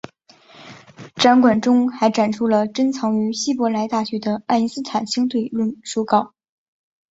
[1.13, 6.33] 展馆中还展出了珍藏于希伯来大学的爱因斯坦相对论手稿。